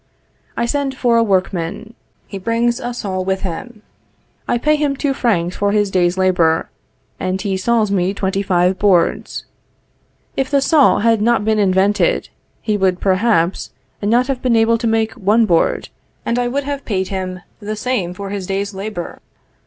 I 0.57 0.65
send 0.65 0.97
for 0.97 1.15
a 1.17 1.21
workman; 1.23 1.93
he 2.25 2.39
brings 2.39 2.79
a 2.79 2.91
saw 2.91 3.21
with 3.21 3.41
him; 3.41 3.83
I 4.47 4.57
pay 4.57 4.75
him 4.75 4.95
two 4.95 5.13
francs 5.13 5.55
for 5.57 5.73
his 5.73 5.91
day's 5.91 6.17
labor, 6.17 6.71
and 7.19 7.39
he 7.39 7.55
saws 7.55 7.91
me 7.91 8.11
twenty 8.15 8.41
five 8.41 8.79
boards. 8.79 9.45
If 10.35 10.49
the 10.49 10.59
saw 10.59 10.97
had 11.01 11.21
not 11.21 11.45
been 11.45 11.59
invented, 11.59 12.29
he 12.63 12.77
would 12.77 12.99
perhaps 12.99 13.73
not 14.01 14.25
have 14.25 14.41
been 14.41 14.55
able 14.55 14.79
to 14.79 14.87
make 14.87 15.13
one 15.13 15.45
board, 15.45 15.89
and 16.25 16.39
I 16.39 16.47
would 16.47 16.63
have 16.63 16.83
paid 16.83 17.09
him 17.09 17.41
the 17.59 17.75
same 17.75 18.15
for 18.15 18.31
his 18.31 18.47
day's 18.47 18.73
labor. 18.73 19.21